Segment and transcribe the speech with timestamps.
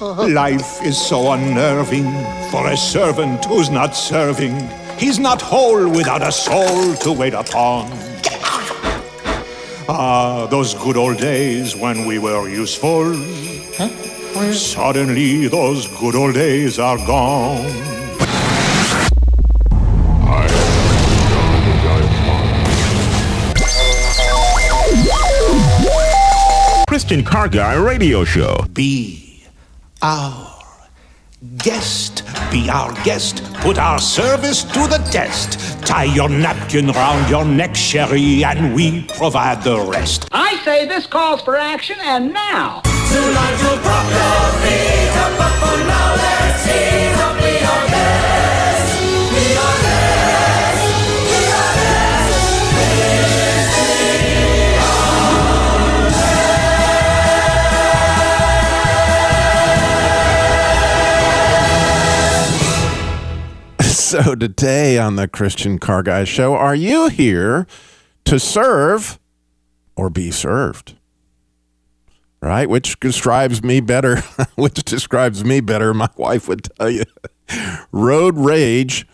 [0.00, 2.10] Life is so unnerving
[2.50, 4.56] for a servant who's not serving.
[4.96, 7.90] He's not whole without a soul to wait upon.
[9.90, 13.14] Ah, those good old days when we were useful.
[14.54, 17.66] Suddenly, those good old days are gone.
[26.88, 28.64] Christian Car Guy Radio Show.
[28.72, 29.29] Be
[30.02, 30.56] our
[31.58, 32.22] guest.
[32.50, 33.42] Be our guest.
[33.54, 35.58] Put our service to the test.
[35.86, 40.28] Tie your napkin round your neck, Sherry, and we provide the rest.
[40.32, 42.82] I say this calls for action, and now.
[64.10, 67.68] So today on the Christian Car Guy Show, are you here
[68.24, 69.20] to serve
[69.94, 70.96] or be served?
[72.42, 72.68] Right?
[72.68, 74.16] Which describes me better?
[74.56, 75.94] Which describes me better?
[75.94, 77.04] My wife would tell you.
[77.92, 79.06] Road rage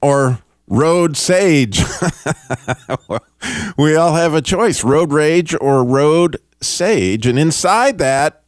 [0.00, 0.38] or
[0.68, 1.82] road sage.
[3.76, 7.26] we all have a choice road rage or road sage.
[7.26, 8.44] And inside that,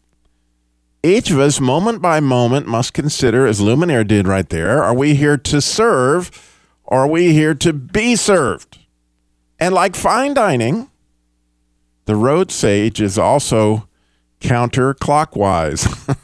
[1.03, 5.15] each of us, moment by moment, must consider, as Lumière did right there, are we
[5.15, 8.79] here to serve or are we here to be served?
[9.61, 10.91] And like fine dining,
[12.07, 13.89] the road sage is also
[14.41, 16.17] counterclockwise.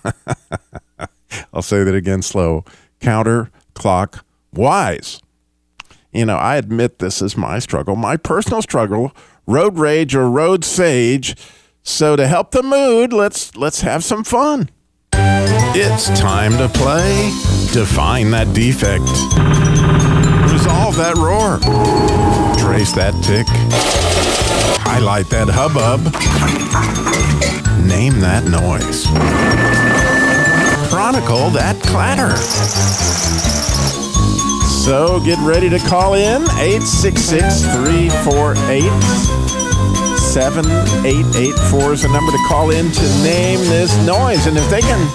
[1.53, 2.64] I'll say that again slow.
[3.00, 5.20] Counterclockwise.
[6.12, 9.12] You know, I admit this is my struggle, my personal struggle,
[9.47, 11.36] road rage or road sage.
[11.85, 14.71] So to help the mood, let's let's have some fun.
[15.77, 17.31] It's time to play
[17.75, 19.03] Define that defect.
[20.53, 21.59] Resolve that roar.
[22.57, 23.49] Trace that tick.
[24.87, 26.05] Highlight that hubbub.
[27.84, 29.06] Name that noise.
[30.89, 32.37] Chronicle that clatter.
[34.84, 39.44] So get ready to call in 866 348
[40.34, 44.49] 7884 is the number to call in to name this noise.
[44.49, 45.09] And if they can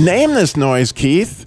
[0.00, 1.44] name this noise, Keith,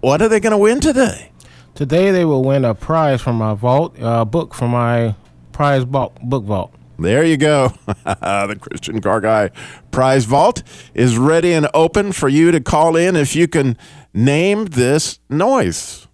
[0.00, 1.30] what are they going to win today?
[1.76, 5.14] Today they will win a prize from my vault, a book from my
[5.52, 6.74] prize vault, book vault.
[6.98, 7.72] There you go.
[7.86, 9.52] the Christian Car Guy
[9.92, 10.64] Prize Vault
[10.94, 13.78] is ready and open for you to call in if you can
[14.12, 16.08] name this noise.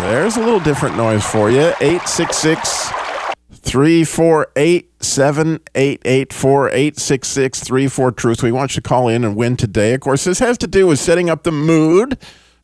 [0.00, 1.72] There's a little different noise for you.
[1.80, 2.90] 866
[3.52, 8.42] 348 7884 866 34 Truth.
[8.42, 9.92] We want you to call in and win today.
[9.92, 12.16] Of course, this has to do with setting up the mood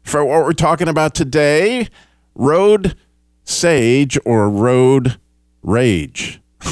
[0.02, 1.88] for what we're talking about today
[2.34, 2.96] road
[3.44, 5.18] sage or road
[5.62, 6.40] rage.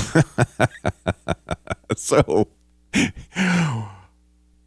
[1.96, 2.48] so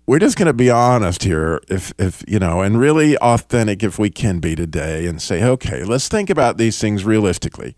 [0.07, 3.99] we're just going to be honest here if if you know and really authentic if
[3.99, 7.75] we can be today and say okay let's think about these things realistically.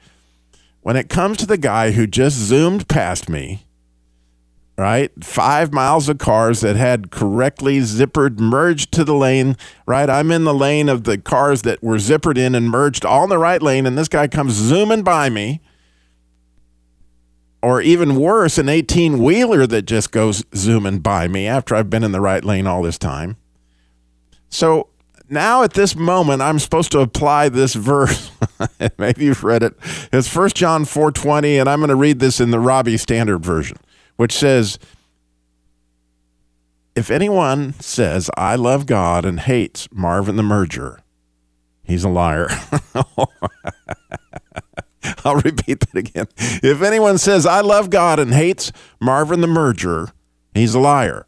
[0.82, 3.66] When it comes to the guy who just zoomed past me
[4.78, 10.32] right five miles of cars that had correctly zippered merged to the lane right i'm
[10.32, 13.38] in the lane of the cars that were zippered in and merged all in the
[13.38, 15.60] right lane and this guy comes zooming by me
[17.62, 22.04] or even worse, an 18 wheeler that just goes zooming by me after I've been
[22.04, 23.38] in the right lane all this time.
[24.50, 24.90] So
[25.30, 28.32] now at this moment, I'm supposed to apply this verse.
[28.98, 29.74] Maybe you've read it.
[30.12, 33.78] It's 1 John 4.20, and I'm going to read this in the Robbie Standard Version,
[34.16, 34.80] which says,
[36.96, 41.02] If anyone says, I love God and hates Marvin the Merger,
[41.84, 42.48] he's a liar.
[45.26, 46.28] I'll repeat that again.
[46.38, 50.12] If anyone says, I love God and hates Marvin the Merger,
[50.54, 51.26] he's a liar.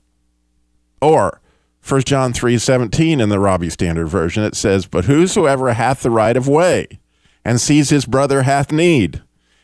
[1.01, 1.41] Or
[1.87, 6.11] 1 John 3 17 in the Robbie Standard Version, it says, But whosoever hath the
[6.11, 6.99] right of way
[7.43, 9.21] and sees his brother hath need,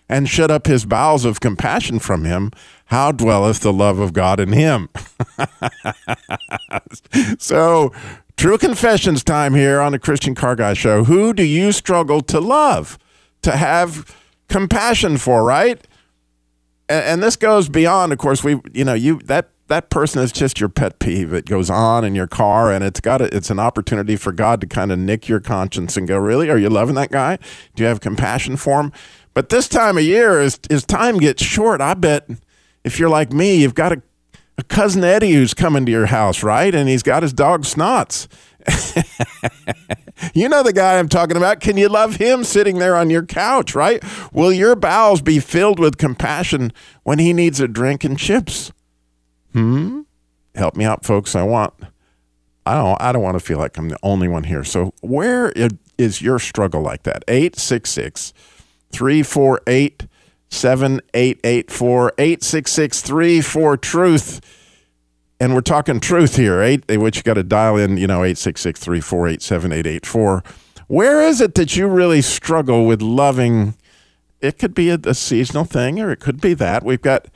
[0.09, 2.51] and shut up his bowels of compassion from him,
[2.85, 4.89] how dwelleth the love of God in him?
[7.37, 7.91] so,
[8.37, 11.03] true confessions time here on the Christian Car Guy Show.
[11.03, 12.97] Who do you struggle to love?
[13.41, 14.15] To have
[14.47, 15.85] compassion for, right?
[16.89, 20.31] And, and, this goes beyond, of course, we, you know, you, that, that person is
[20.31, 21.33] just your pet peeve.
[21.33, 24.61] It goes on in your car and it's got a, it's an opportunity for God
[24.61, 26.49] to kind of nick your conscience and go, really?
[26.49, 27.37] Are you loving that guy?
[27.75, 28.93] Do you have compassion for him?
[29.33, 32.29] But this time of year, as, as time gets short, I bet
[32.83, 34.01] if you're like me, you've got a,
[34.57, 36.73] a cousin Eddie who's coming to your house, right?
[36.73, 38.27] And he's got his dog Snots.
[40.37, 41.59] you know the guy I'm talking about.
[41.59, 44.03] Can you love him sitting there on your couch, right?
[44.33, 46.71] Will your bowels be filled with compassion
[47.03, 48.71] when he needs a drink and chips?
[49.53, 50.01] Hmm?
[50.55, 51.35] Help me out, folks.
[51.35, 51.73] I want
[52.65, 54.63] I don't I don't want to feel like I'm the only one here.
[54.63, 55.53] So where
[55.97, 57.23] is your struggle like that?
[57.27, 58.33] 866
[58.91, 60.07] 348
[60.49, 64.41] 7884 866 34 truth
[65.39, 68.23] and we're talking truth here, eight, eh, which you got to dial in, you know,
[68.23, 70.43] 866 348 7884.
[70.87, 73.75] Where is it that you really struggle with loving?
[74.41, 76.83] It could be a, a, seasonal thing, or it could be that.
[76.83, 77.27] We've got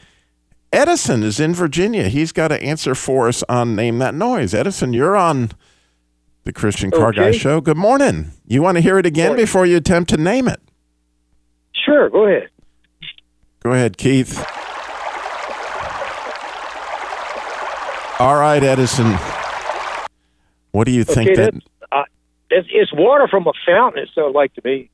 [0.72, 2.08] Edison is in Virginia.
[2.08, 4.54] He's got to answer for us on Name That Noise.
[4.54, 5.52] Edison, you're on
[6.44, 7.18] the Christian Car okay.
[7.18, 7.60] Guy Show.
[7.60, 8.32] Good morning.
[8.48, 10.62] You want to hear it again before you attempt to name it?
[11.74, 12.50] Sure, go ahead.
[13.62, 14.44] Go ahead, Keith.
[18.22, 19.18] All right, Edison.
[20.74, 21.54] What do you think okay, that?
[21.92, 22.04] Uh,
[22.52, 24.04] it's, it's water from a fountain.
[24.04, 24.92] It sounds like to me.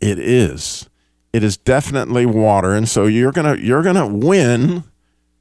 [0.00, 0.90] It is.
[1.32, 4.82] It is definitely water, and so you're gonna you're gonna win.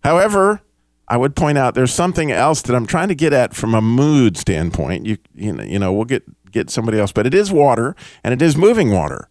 [0.04, 0.62] However,
[1.08, 3.82] I would point out there's something else that I'm trying to get at from a
[3.82, 5.08] mood standpoint.
[5.08, 8.36] You you know, you know we'll get get somebody else, but it is water and
[8.36, 9.30] it is moving water.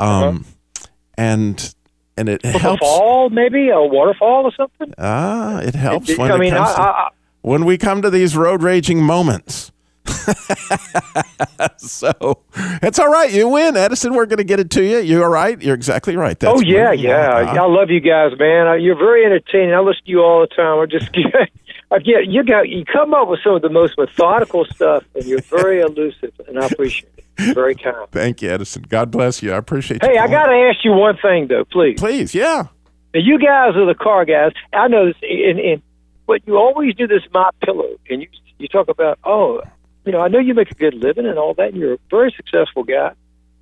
[0.00, 0.26] Uh-huh.
[0.26, 0.86] Um, uh-huh.
[1.16, 1.74] and
[2.16, 2.82] and it From helps.
[2.82, 4.92] A fall, maybe a waterfall or something.
[4.98, 7.08] Ah, it helps it, when I mean, I, to, I,
[7.42, 9.72] when we come to these road raging moments.
[11.76, 12.42] so
[12.82, 13.32] it's all right.
[13.32, 14.14] You win, Edison.
[14.14, 14.98] We're going to get it to you.
[14.98, 15.60] You're all right.
[15.60, 16.38] You're exactly right.
[16.38, 17.30] That's oh yeah, yeah.
[17.30, 18.80] I love you guys, man.
[18.82, 19.74] You're very entertaining.
[19.74, 20.78] I listen to you all the time.
[20.80, 21.12] I just
[21.98, 25.42] Get you got you come up with some of the most methodical stuff, and you're
[25.42, 27.54] very elusive, and I appreciate it.
[27.54, 27.96] Very kind.
[28.10, 28.84] Thank you, Edison.
[28.88, 29.52] God bless you.
[29.52, 30.02] I appreciate.
[30.02, 31.98] Hey, I got to ask you one thing though, please.
[31.98, 32.68] Please, yeah.
[33.14, 34.52] Now, you guys are the car guys.
[34.72, 35.82] I know this, and, and
[36.26, 38.28] but you always do this my pillow, and you
[38.58, 39.60] you talk about oh,
[40.04, 41.98] you know, I know you make a good living and all that, and you're a
[42.10, 43.12] very successful guy,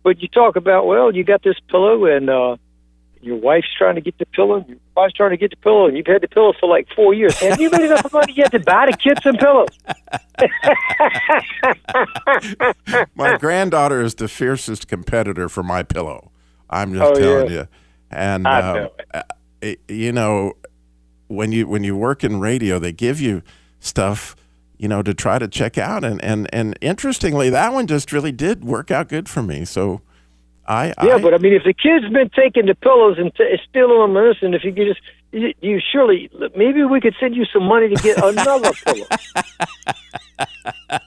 [0.03, 2.57] but you talk about well, you got this pillow, and uh,
[3.21, 5.97] your wife's trying to get the pillow, your wife's trying to get the pillow, and
[5.97, 7.39] you've had the pillow for like four years.
[7.41, 9.69] Have you made enough money yet to buy the kids some pillows?
[13.15, 16.31] my granddaughter is the fiercest competitor for my pillow.
[16.69, 17.59] I'm just oh, telling yeah.
[17.59, 17.69] you,
[18.11, 18.89] and uh,
[19.63, 20.55] know you know,
[21.29, 23.43] when you when you work in radio, they give you
[23.81, 24.37] stuff
[24.81, 26.05] you know, to try to check out.
[26.05, 29.67] And, and, and interestingly, that one just really did work out good for me.
[29.67, 30.01] So
[30.71, 33.57] I, yeah, I, but I mean, if the kid's been taking the pillows and t-
[33.69, 35.01] stealing them, listen, if you could just,
[35.33, 39.07] you, you surely, maybe we could send you some money to get another pillow.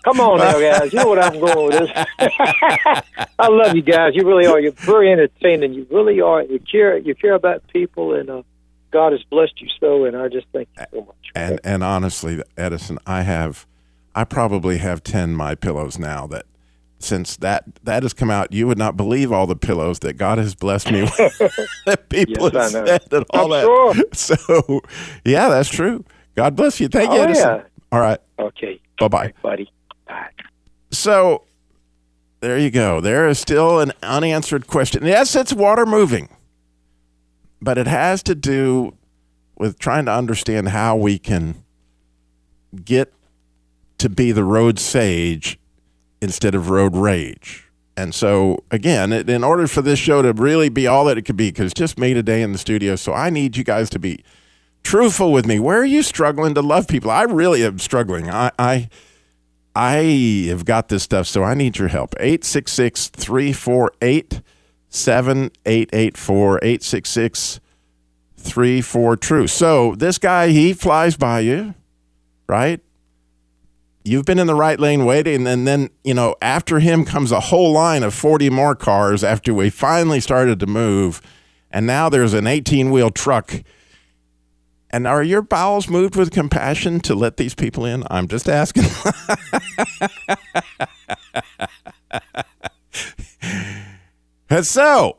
[0.03, 0.91] Come on now, guys.
[0.91, 2.05] You know what I'm going with this.
[3.39, 4.15] I love you guys.
[4.15, 4.59] You really are.
[4.59, 5.73] You're very entertaining.
[5.73, 6.41] You really are.
[6.43, 6.97] You care.
[6.97, 8.43] You care about people, and uh,
[8.91, 10.03] God has blessed you so.
[10.03, 11.15] And I just thank you so much.
[11.33, 13.65] And and honestly, Edison, I have,
[14.13, 16.45] I probably have ten my pillows now that
[17.03, 20.37] since that that has come out, you would not believe all the pillows that God
[20.37, 21.15] has blessed me with.
[21.85, 23.63] that people yes, have said and all that.
[23.63, 23.93] Sure.
[24.13, 24.81] So,
[25.25, 26.03] yeah, that's true.
[26.35, 26.87] God bless you.
[26.87, 27.57] Thank oh, you, Edison.
[27.57, 27.63] Yeah.
[27.91, 28.19] All right.
[28.39, 28.79] Okay.
[28.99, 29.71] Bye bye, buddy.
[30.07, 30.29] Bye.
[30.91, 31.43] So,
[32.39, 33.01] there you go.
[33.01, 35.05] There is still an unanswered question.
[35.05, 36.29] Yes, it's water moving,
[37.61, 38.95] but it has to do
[39.57, 41.63] with trying to understand how we can
[42.83, 43.13] get
[43.99, 45.59] to be the road sage
[46.23, 47.69] instead of road rage.
[47.95, 51.35] And so, again, in order for this show to really be all that it could
[51.37, 54.23] be, because just me today in the studio, so I need you guys to be
[54.83, 55.59] truthful with me.
[55.59, 57.11] Where are you struggling to love people?
[57.11, 58.31] I really am struggling.
[58.31, 58.89] I, I,
[59.75, 62.15] I have got this stuff, so I need your help.
[62.19, 64.41] 866 348
[64.89, 67.59] 7884 866
[68.37, 69.47] 34 True.
[69.47, 71.75] So, this guy, he flies by you,
[72.47, 72.81] right?
[74.03, 77.39] You've been in the right lane waiting and then you know after him comes a
[77.39, 81.21] whole line of 40 more cars after we finally started to move
[81.73, 83.63] and now there's an 18 wheel truck.
[84.91, 88.03] And are your bowels moved with compassion to let these people in?
[88.11, 88.83] I'm just asking.
[94.49, 95.17] And so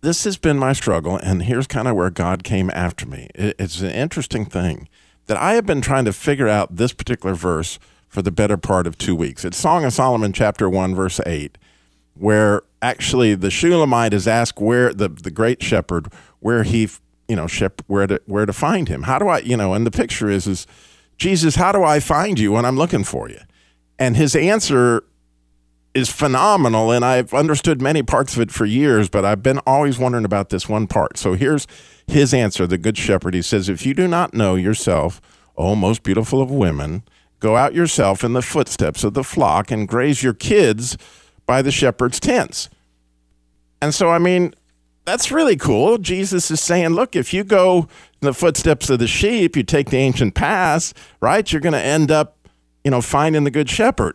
[0.00, 3.28] this has been my struggle and here's kind of where god came after me.
[3.36, 4.88] It's an interesting thing
[5.32, 8.86] that I have been trying to figure out this particular verse for the better part
[8.86, 9.46] of two weeks.
[9.46, 11.56] It's Song of Solomon, chapter 1, verse 8,
[12.12, 16.86] where actually the Shulamite is asked where the, the great shepherd, where he,
[17.28, 19.04] you know, shep, where to where to find him.
[19.04, 20.66] How do I, you know, and the picture is is
[21.16, 23.40] Jesus, how do I find you when I'm looking for you?
[23.98, 25.02] And his answer
[25.94, 29.98] is phenomenal, and I've understood many parts of it for years, but I've been always
[29.98, 31.16] wondering about this one part.
[31.16, 31.66] So here's
[32.06, 33.34] his answer The Good Shepherd.
[33.34, 35.20] He says, If you do not know yourself,
[35.56, 37.02] O most beautiful of women,
[37.40, 40.96] go out yourself in the footsteps of the flock and graze your kids
[41.46, 42.68] by the shepherd's tents.
[43.80, 44.54] And so, I mean,
[45.04, 45.98] that's really cool.
[45.98, 47.88] Jesus is saying, look, if you go
[48.20, 51.50] in the footsteps of the sheep, you take the ancient path, right?
[51.50, 52.48] You're going to end up,
[52.84, 54.14] you know, finding the good shepherd.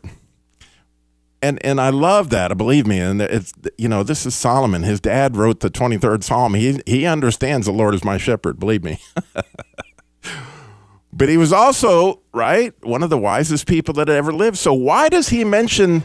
[1.42, 3.00] And and I love that, believe me.
[3.00, 4.84] And it's you know, this is Solomon.
[4.84, 6.56] His dad wrote the 23rd Psalm.
[6.56, 9.00] He he understands the Lord is my shepherd, believe me.
[11.14, 14.58] but he was also, right, one of the wisest people that ever lived.
[14.58, 16.04] So why does he mention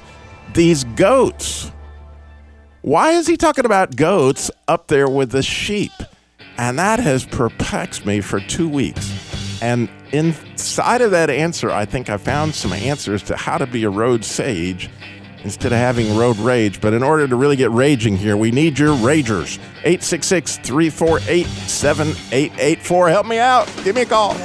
[0.53, 1.73] these goats?
[2.83, 5.93] Why is he talking about goats up there with the sheep?
[6.59, 9.11] And that has perplexed me for two weeks.
[9.62, 13.85] And inside of that answer, I think I found some answers to how to be
[13.85, 14.91] a road sage
[15.45, 16.81] instead of having road rage.
[16.81, 19.59] But in order to really get raging here, we need your ragers.
[19.85, 23.09] 866 348 7884.
[23.09, 23.67] Help me out.
[23.85, 24.37] Give me a call.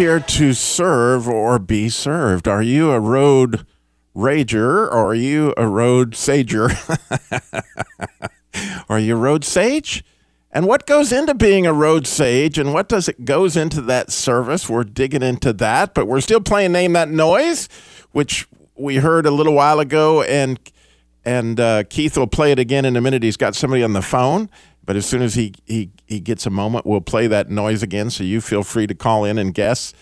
[0.00, 2.48] Here to serve or be served?
[2.48, 3.66] Are you a road
[4.16, 6.70] rager or are you a road sager?
[8.88, 10.02] are you a road sage?
[10.52, 14.10] And what goes into being a road sage and what does it goes into that
[14.10, 14.70] service?
[14.70, 17.68] We're digging into that, but we're still playing name that noise,
[18.12, 20.58] which we heard a little while ago and
[21.26, 23.22] and uh, Keith will play it again in a minute.
[23.22, 24.48] He's got somebody on the phone.
[24.84, 28.10] But as soon as he, he, he gets a moment, we'll play that noise again.
[28.10, 29.92] So you feel free to call in and guess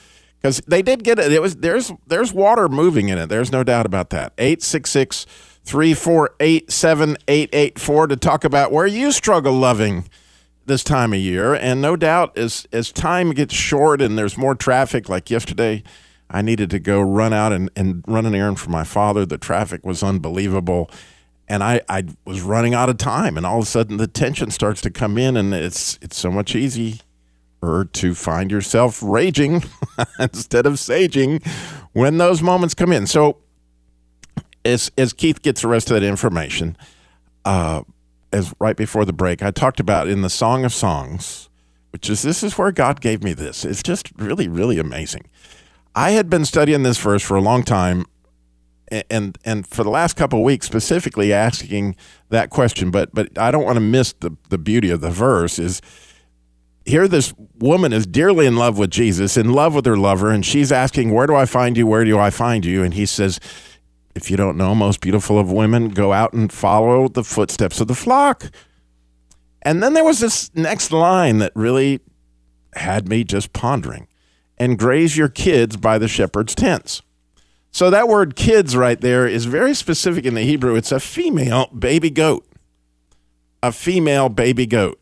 [0.41, 1.33] because they did get it.
[1.33, 3.29] It was there's there's water moving in it.
[3.29, 4.33] There's no doubt about that.
[4.39, 5.27] 866
[5.65, 10.09] 348 7884 to talk about where you struggle loving
[10.67, 11.55] this time of year.
[11.55, 15.83] And no doubt as as time gets short and there's more traffic, like yesterday,
[16.31, 19.27] I needed to go run out and, and run an errand for my father.
[19.27, 20.91] The traffic was unbelievable
[21.49, 24.51] and I, I was running out of time and all of a sudden the tension
[24.51, 26.99] starts to come in and it's it's so much easier
[27.93, 29.65] to find yourself raging
[30.21, 31.45] instead of saging
[31.93, 33.07] when those moments come in.
[33.07, 33.39] So
[34.65, 36.77] as as keith gets the rest of that information
[37.45, 37.83] uh,
[38.33, 41.49] as right before the break i talked about in the song of songs
[41.91, 43.65] which is this is where god gave me this.
[43.65, 45.25] It's just really really amazing.
[45.95, 48.07] I had been studying this verse for a long time
[49.11, 51.97] and and for the last couple of weeks specifically asking
[52.31, 55.59] that question but but I don't want to miss the the beauty of the verse
[55.59, 55.81] is
[56.85, 60.45] here this woman is dearly in love with Jesus in love with her lover and
[60.45, 61.87] she's asking where do I find you?
[61.87, 62.83] Where do I find you?
[62.83, 63.39] And he says
[64.15, 67.89] if you don't know most beautiful of women go out and follow the footsteps of
[67.89, 68.51] the flock.
[69.63, 72.01] And then there was this next line that really
[72.75, 74.09] had me just pondering.
[74.57, 77.03] And graze your kids by the shepherd's tents
[77.79, 80.75] so that word kids right there is very specific in the Hebrew.
[80.75, 82.45] It's a female baby goat.
[83.63, 85.01] A female baby goat.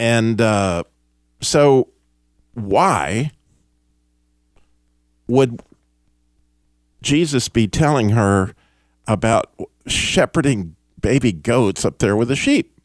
[0.00, 0.82] And uh,
[1.40, 1.90] so
[2.54, 3.30] why
[5.28, 5.62] would
[7.02, 8.52] Jesus be telling her
[9.06, 9.54] about
[9.86, 12.76] shepherding baby goats up there with the sheep?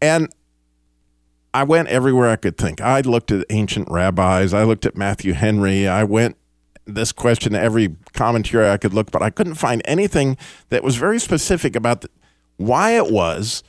[0.00, 0.34] And
[1.54, 2.80] I went everywhere I could think.
[2.80, 4.52] I looked at ancient rabbis.
[4.52, 5.86] I looked at Matthew Henry.
[5.86, 6.36] I went
[6.84, 10.36] this question to every commentary I could look, but I couldn't find anything
[10.70, 12.10] that was very specific about the,
[12.56, 13.62] why it was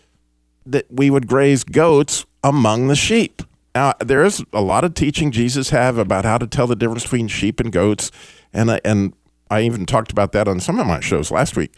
[0.65, 3.43] that we would graze goats among the sheep.
[3.75, 7.03] Now, there is a lot of teaching Jesus have about how to tell the difference
[7.03, 8.09] between sheep and goats,
[8.51, 9.13] and I, and
[9.51, 11.77] I even talked about that on some of my shows last week.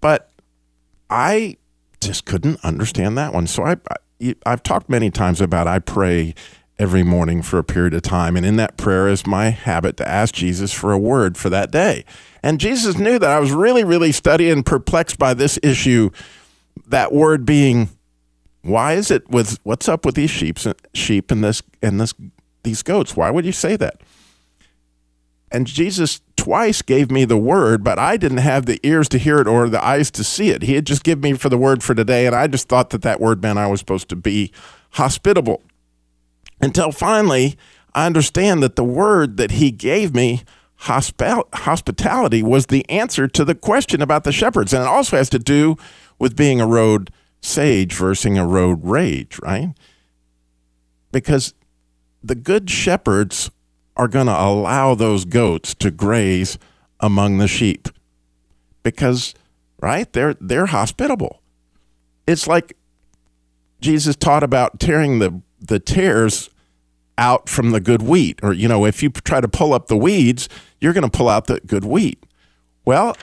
[0.00, 0.32] But
[1.08, 1.58] I
[2.00, 3.46] just couldn't understand that one.
[3.46, 6.34] So I, I I've talked many times about I pray
[6.78, 8.36] every morning for a period of time.
[8.36, 11.70] And in that prayer is my habit to ask Jesus for a word for that
[11.70, 12.04] day.
[12.42, 16.10] And Jesus knew that I was really, really studying, perplexed by this issue,
[16.86, 17.90] that word being,
[18.62, 20.58] why is it with what's up with these sheep,
[20.94, 22.14] sheep and this and this
[22.62, 23.16] these goats?
[23.16, 24.00] Why would you say that?
[25.50, 29.38] And Jesus twice gave me the word, but I didn't have the ears to hear
[29.38, 30.62] it or the eyes to see it.
[30.62, 33.02] He had just given me for the word for today, and I just thought that
[33.02, 34.52] that word meant I was supposed to be
[34.90, 35.62] hospitable.
[36.60, 37.56] Until finally,
[37.94, 40.42] I understand that the word that he gave me,
[40.76, 44.72] hospitality, was the answer to the question about the shepherds.
[44.72, 45.76] And it also has to do
[46.18, 49.72] with being a road sage versus a road rage, right?
[51.12, 51.54] Because
[52.22, 53.50] the good shepherds
[53.98, 56.56] are going to allow those goats to graze
[57.00, 57.88] among the sheep.
[58.82, 59.34] Because
[59.80, 61.42] right they're they're hospitable.
[62.26, 62.76] It's like
[63.80, 66.50] jesus taught about tearing the the tares
[67.18, 68.38] out from the good wheat.
[68.42, 70.48] Or you know if you try to pull up the weeds
[70.80, 72.24] you're going to pull out the good wheat.
[72.84, 73.16] Well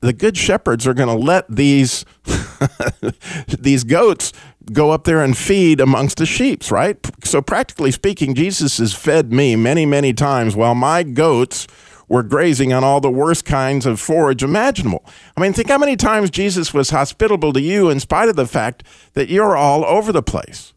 [0.00, 2.04] the good shepherds are going to let these
[3.58, 4.32] these goats
[4.72, 6.98] go up there and feed amongst the sheep, right?
[7.24, 11.66] So practically speaking, Jesus has fed me many, many times while my goats
[12.08, 15.04] were grazing on all the worst kinds of forage imaginable.
[15.36, 18.48] I mean, think how many times Jesus was hospitable to you in spite of the
[18.48, 18.82] fact
[19.14, 20.74] that you're all over the place.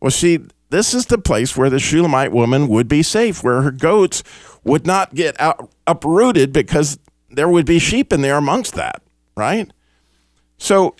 [0.00, 0.38] Well, see,
[0.70, 4.22] this is the place where the Shulamite woman would be safe, where her goats
[4.62, 6.98] would not get out, uprooted because
[7.28, 9.02] there would be sheep in there amongst that,
[9.36, 9.68] right?
[10.58, 10.94] So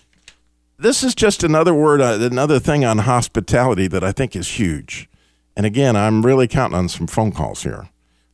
[0.79, 5.09] this is just another word, uh, another thing on hospitality that I think is huge.
[5.57, 7.89] And again, I'm really counting on some phone calls here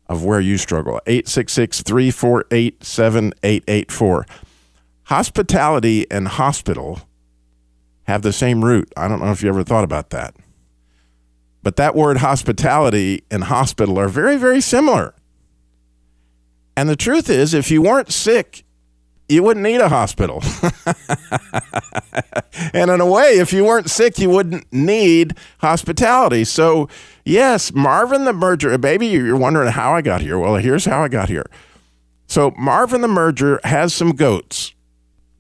[0.09, 1.01] of where you struggle.
[1.07, 4.27] 866 348 7884.
[5.05, 7.01] Hospitality and hospital
[8.05, 8.93] have the same root.
[8.97, 10.35] I don't know if you ever thought about that.
[11.63, 15.15] But that word hospitality and hospital are very, very similar.
[16.77, 18.65] And the truth is, if you weren't sick,
[19.29, 20.43] you wouldn't need a hospital.
[22.73, 26.45] and in a way, if you weren't sick, you wouldn't need hospitality.
[26.45, 26.89] So,
[27.25, 30.39] yes, Marvin the Merger, uh, maybe you're wondering how I got here.
[30.39, 31.47] Well, here's how I got here.
[32.27, 34.75] So, Marvin the Merger has some goats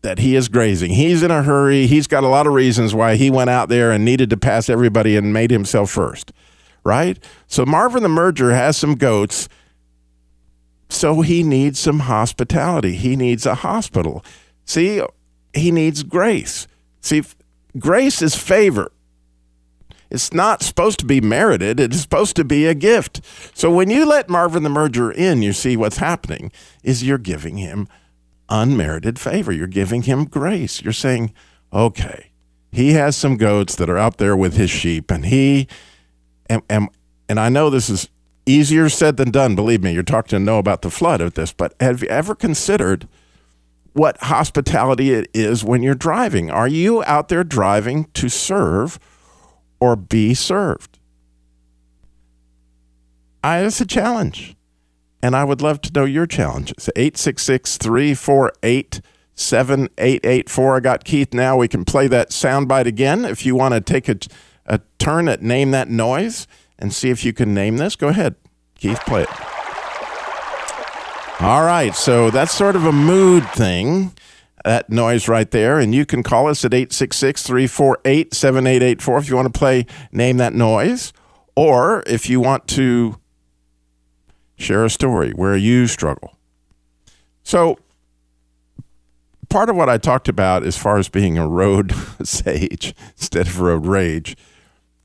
[0.02, 0.92] that he is grazing.
[0.92, 1.86] He's in a hurry.
[1.86, 4.68] He's got a lot of reasons why he went out there and needed to pass
[4.68, 6.32] everybody and made himself first,
[6.84, 7.22] right?
[7.46, 9.48] So, Marvin the Merger has some goats
[10.92, 12.96] so he needs some hospitality.
[12.96, 14.22] He needs a hospital.
[14.66, 15.02] See,
[15.54, 16.68] he needs grace.
[17.02, 17.22] See,
[17.78, 18.90] grace is favor.
[20.10, 21.80] It's not supposed to be merited.
[21.80, 23.20] It's supposed to be a gift.
[23.54, 27.56] So when you let Marvin the Merger in, you see what's happening is you're giving
[27.56, 27.88] him
[28.48, 29.52] unmerited favor.
[29.52, 30.82] You're giving him grace.
[30.82, 31.32] You're saying,
[31.72, 32.30] okay,
[32.70, 35.68] he has some goats that are out there with his sheep, and he
[36.46, 36.88] and and,
[37.28, 38.08] and I know this is
[38.46, 39.54] easier said than done.
[39.54, 42.34] Believe me, you're talking to know about the flood of this, but have you ever
[42.34, 43.08] considered
[43.92, 46.50] what hospitality it is when you're driving?
[46.50, 48.98] Are you out there driving to serve
[49.80, 50.98] or be served?
[53.44, 54.56] I, it's a challenge.
[55.22, 56.72] And I would love to know your challenge.
[56.72, 59.00] It's 866 348
[59.34, 60.76] 7884.
[60.76, 61.56] I got Keith now.
[61.56, 63.24] We can play that soundbite again.
[63.24, 64.16] If you want to take a,
[64.66, 66.46] a turn at Name That Noise,
[66.82, 67.94] and see if you can name this.
[67.94, 68.34] Go ahead,
[68.74, 69.51] Keith, play it.
[71.42, 74.12] All right, so that's sort of a mood thing,
[74.64, 75.80] that noise right there.
[75.80, 80.36] And you can call us at 866 348 7884 if you want to play Name
[80.36, 81.12] That Noise,
[81.56, 83.18] or if you want to
[84.56, 86.36] share a story where you struggle.
[87.42, 87.76] So,
[89.48, 93.58] part of what I talked about as far as being a road sage instead of
[93.58, 94.36] road rage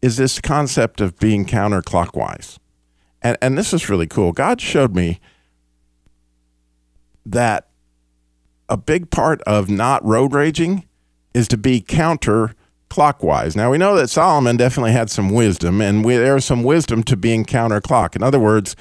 [0.03, 2.59] is this concept of being counterclockwise.
[3.23, 4.33] And, and this is really cool.
[4.33, 5.19] God showed me
[7.31, 7.67] that
[8.69, 10.85] a big part of not road raging
[11.33, 13.55] is to be counterclockwise.
[13.55, 17.15] Now, we know that Solomon definitely had some wisdom, and we, there's some wisdom to
[17.15, 18.15] being counterclock.
[18.15, 18.75] In other words,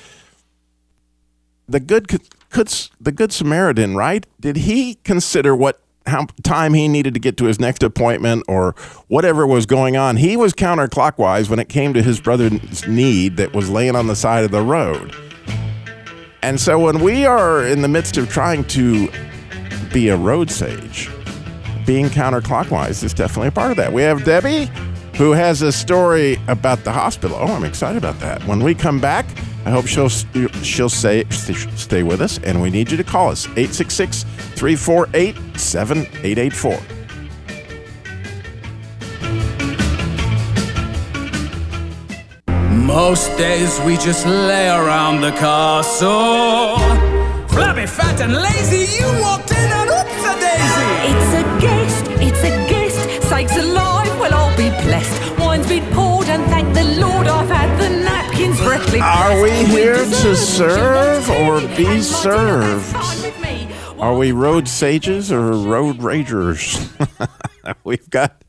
[1.68, 2.22] the good, could,
[3.00, 4.26] the good Samaritan, right?
[4.40, 8.74] Did he consider what how time he needed to get to his next appointment or
[9.08, 10.16] whatever was going on.
[10.16, 14.16] He was counterclockwise when it came to his brother's need that was laying on the
[14.16, 15.14] side of the road.
[16.46, 19.08] And so when we are in the midst of trying to
[19.92, 21.10] be a road sage,
[21.84, 23.92] being counterclockwise is definitely a part of that.
[23.92, 24.70] We have Debbie
[25.16, 27.36] who has a story about the hospital.
[27.36, 28.44] Oh, I'm excited about that.
[28.44, 29.26] When we come back,
[29.64, 33.46] I hope she'll she'll say stay with us, and we need you to call us
[33.46, 36.95] 866 348 7884.
[42.96, 46.78] Most days we just lay around the castle.
[47.48, 50.88] Flabby, fat, and lazy, you walked in and oops a daisy.
[51.12, 53.28] It's a guest, it's a guest.
[53.28, 55.38] Sakes alive, well, I'll be blessed.
[55.38, 59.98] Wine's been poured, and thank the Lord I've had the napkins freshly Are we here
[59.98, 62.94] With to serve or be and my dinner served?
[62.94, 63.68] that's fine with me.
[64.00, 66.64] Are we road sages or road ragers?
[67.84, 68.42] We've got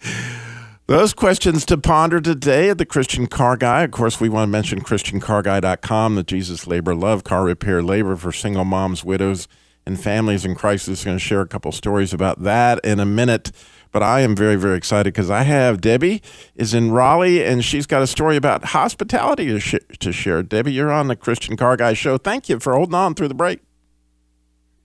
[0.87, 3.83] those questions to ponder today at the Christian Car Guy.
[3.83, 8.31] Of course, we want to mention ChristianCarGuy.com, the Jesus Labor Love Car Repair Labor for
[8.31, 9.49] single moms, widows,
[9.85, 11.03] and families in crisis.
[11.03, 13.51] Going to share a couple stories about that in a minute.
[13.91, 16.21] but I am very, very excited because I have Debbie
[16.55, 20.43] is in Raleigh and she's got a story about hospitality to, sh- to share.
[20.43, 22.17] Debbie, you're on the Christian Car Guy show.
[22.17, 23.59] Thank you for holding on through the break.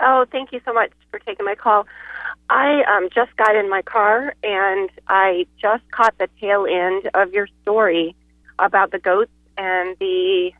[0.00, 1.86] Oh, thank you so much for taking my call.
[2.52, 7.32] I um, just got in my car and I just caught the tail end of
[7.32, 8.14] your story
[8.58, 10.52] about the goats and the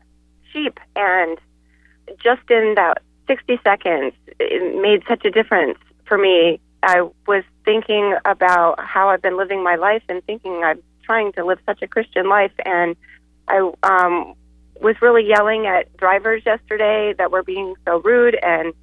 [0.51, 0.79] sheep.
[0.95, 1.37] And
[2.17, 6.59] just in that 60 seconds, it made such a difference for me.
[6.81, 11.45] I was thinking about how I've been living my life and thinking I'm trying to
[11.45, 12.53] live such a Christian life.
[12.65, 12.95] And
[13.47, 14.33] I um,
[14.81, 18.73] was really yelling at drivers yesterday that were being so rude and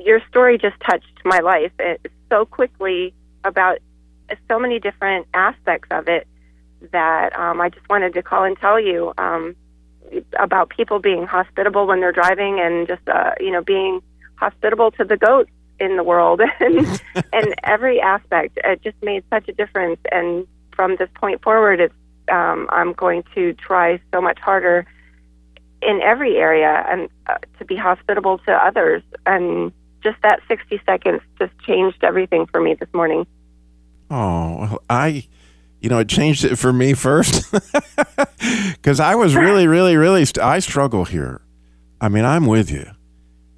[0.00, 3.78] your story just touched my life it, so quickly about
[4.48, 6.26] so many different aspects of it
[6.92, 9.56] that um, I just wanted to call and tell you um,
[10.38, 14.00] about people being hospitable when they're driving and just uh, you know being
[14.36, 18.58] hospitable to the goats in the world and and every aspect.
[18.62, 20.00] It just made such a difference.
[20.10, 21.94] And from this point forward, it's
[22.30, 24.86] um, I'm going to try so much harder
[25.86, 29.02] in every area and uh, to be hospitable to others.
[29.26, 33.26] And just that 60 seconds just changed everything for me this morning.
[34.10, 35.26] Oh, well, I,
[35.80, 37.50] you know, it changed it for me first
[38.72, 41.40] because I was really, really, really, st- I struggle here.
[42.00, 42.90] I mean, I'm with you.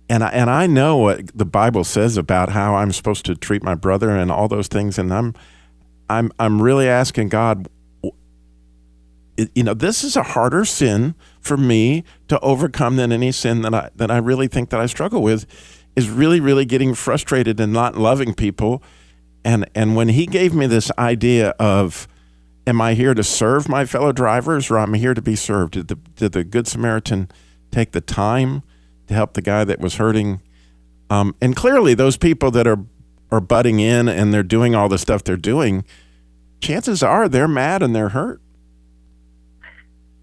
[0.09, 3.65] And I, and I know what the Bible says about how I'm supposed to treat
[3.65, 4.99] my brother and all those things.
[4.99, 5.35] And I'm,
[6.09, 7.69] I'm, I'm really asking God,
[9.55, 13.75] you know, this is a harder sin for me to overcome than any sin that
[13.75, 15.46] I that I really think that I struggle with
[15.94, 18.83] is really really getting frustrated and not loving people.
[19.44, 22.09] And and when he gave me this idea of
[22.66, 25.75] am I here to serve my fellow drivers or am I'm here to be served?
[25.75, 27.31] Did the did the good Samaritan
[27.70, 28.62] take the time
[29.07, 30.40] to help the guy that was hurting?
[31.11, 32.85] Um, and clearly those people that are
[33.31, 35.85] are butting in and they're doing all the stuff they're doing
[36.61, 38.40] chances are they're mad and they're hurt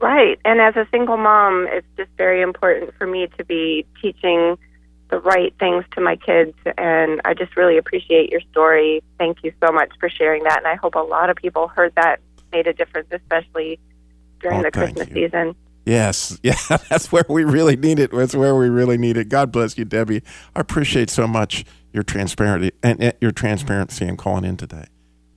[0.04, 0.38] Right.
[0.44, 4.58] And as a single mom, it's just very important for me to be teaching
[5.10, 6.54] the right things to my kids.
[6.78, 9.02] And I just really appreciate your story.
[9.18, 10.58] Thank you so much for sharing that.
[10.58, 12.20] And I hope a lot of people heard that,
[12.52, 13.80] made a difference, especially
[14.42, 15.14] during Oh, the Christmas you.
[15.28, 15.56] season.
[15.86, 16.56] Yes, yeah,
[16.90, 18.12] that's where we really need it.
[18.12, 19.30] That's where we really need it.
[19.30, 20.22] God bless you, Debbie.
[20.54, 21.64] I appreciate so much
[21.94, 24.86] your transparency and and your transparency in calling in today.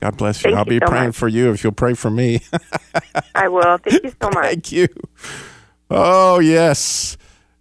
[0.01, 0.51] God bless you.
[0.51, 1.17] Thank I'll you be so praying much.
[1.17, 2.41] for you if you'll pray for me.
[3.35, 3.79] I will.
[3.79, 4.45] Thank you so much.
[4.45, 4.89] Thank you.
[5.91, 7.17] Oh yes,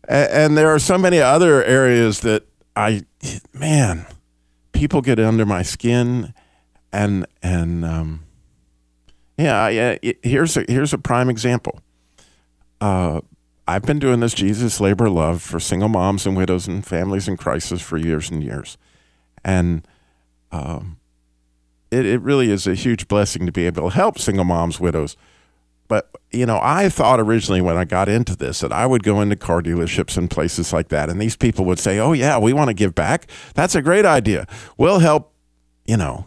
[0.08, 2.44] and, and there are so many other areas that
[2.76, 3.04] I,
[3.54, 4.06] man,
[4.74, 6.34] people get under my skin,
[6.92, 8.24] and and um,
[9.38, 9.98] yeah, yeah.
[10.02, 11.80] it- Here's a here's a prime example.
[12.82, 13.22] Uh,
[13.68, 17.38] I've been doing this Jesus labor love for single moms and widows and families in
[17.38, 18.78] crisis for years and years,
[19.44, 19.88] and
[20.52, 20.98] um,
[21.92, 25.16] it it really is a huge blessing to be able to help single moms, widows.
[25.88, 29.22] But you know, I thought originally when I got into this that I would go
[29.22, 32.54] into car dealerships and places like that, and these people would say, "Oh yeah, we
[32.54, 33.28] want to give back.
[33.54, 34.48] That's a great idea.
[34.78, 35.32] We'll help."
[35.86, 36.26] You know,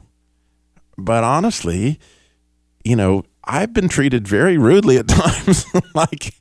[0.97, 1.99] but honestly,
[2.85, 5.65] you know, I've been treated very rudely at times.
[5.95, 6.35] like,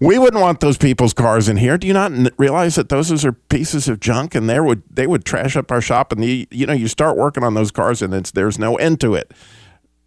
[0.00, 1.76] we wouldn't want those people's cars in here.
[1.76, 5.08] Do you not n- realize that those are pieces of junk, and they would they
[5.08, 8.00] would trash up our shop, and the, you know, you start working on those cars,
[8.00, 9.32] and it's there's no end to it.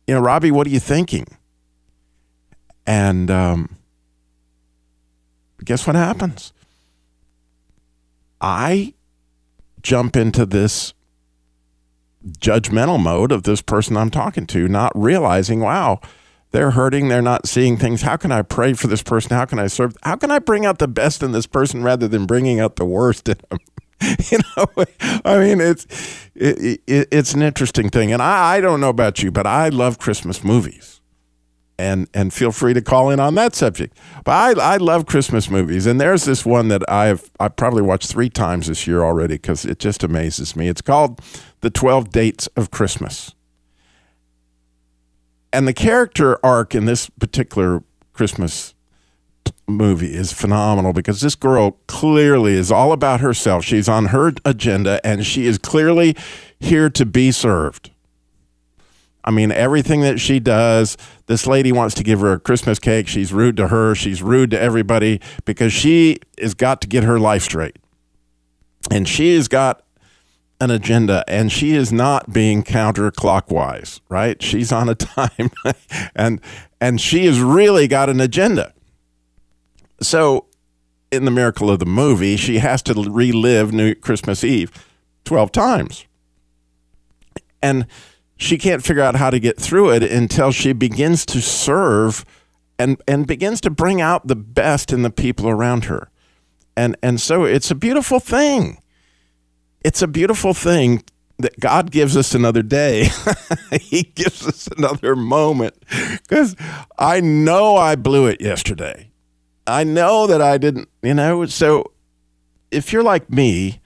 [0.07, 1.25] You know, Robbie, what are you thinking?
[2.87, 3.75] And um,
[5.63, 6.53] guess what happens?
[8.39, 8.93] I
[9.81, 10.93] jump into this
[12.39, 15.99] judgmental mode of this person I'm talking to, not realizing, wow,
[16.55, 17.09] they're hurting.
[17.09, 18.01] They're not seeing things.
[18.01, 19.31] How can I pray for this person?
[19.31, 19.95] How can I serve?
[20.03, 22.85] How can I bring out the best in this person rather than bringing out the
[22.85, 23.59] worst in them?
[24.31, 24.65] you know,
[25.25, 25.85] I mean, it's
[26.33, 29.67] it, it, it's an interesting thing, and I, I don't know about you, but I
[29.67, 31.01] love Christmas movies
[31.77, 33.97] and and feel free to call in on that subject.
[34.23, 38.09] But I I love Christmas movies, and there's this one that I've I probably watched
[38.09, 40.69] three times this year already because it just amazes me.
[40.69, 41.19] It's called
[41.59, 43.34] The Twelve Dates of Christmas,
[45.51, 48.73] and the character arc in this particular Christmas
[49.67, 53.63] movie is phenomenal because this girl clearly is all about herself.
[53.65, 56.15] She's on her agenda, and she is clearly
[56.59, 57.91] here to be served.
[59.23, 63.07] I mean, everything that she does, this lady wants to give her a Christmas cake.
[63.07, 63.95] She's rude to her.
[63.95, 67.77] She's rude to everybody because she has got to get her life straight.
[68.91, 69.81] And she has got
[70.59, 74.41] an agenda and she is not being counterclockwise, right?
[74.41, 75.51] She's on a time
[76.15, 76.41] and
[76.79, 78.73] and she has really got an agenda.
[80.01, 80.45] So
[81.11, 84.71] in the miracle of the movie, she has to relive New Christmas Eve
[85.23, 86.05] 12 times.
[87.61, 87.87] And
[88.37, 92.25] she can't figure out how to get through it until she begins to serve
[92.77, 96.09] and and begins to bring out the best in the people around her.
[96.75, 98.77] And and so it's a beautiful thing.
[99.85, 101.03] It's a beautiful thing
[101.37, 103.09] that God gives us another day.
[103.79, 105.75] he gives us another moment
[106.27, 106.55] cuz
[106.97, 109.11] I know I blew it yesterday.
[109.67, 111.91] I know that I didn't, you know, so
[112.71, 113.79] if you're like me,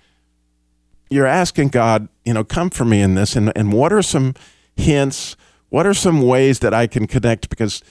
[1.09, 3.35] you're asking God, you know, come for me in this.
[3.35, 4.35] And, and what are some
[4.77, 5.35] hints?
[5.67, 7.49] What are some ways that I can connect?
[7.49, 7.83] Because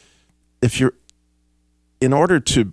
[0.63, 0.95] if you're,
[2.01, 2.73] in order to,